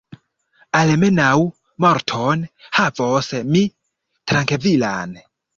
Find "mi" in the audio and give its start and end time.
3.57-3.63